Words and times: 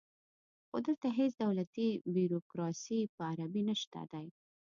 خو 0.67 0.77
دلته 0.87 1.07
هیڅ 1.19 1.31
دولتي 1.43 1.87
بیروکراسي 2.13 2.99
په 3.15 3.21
عربي 3.31 3.61
نشته 3.69 4.01
دی 4.11 4.27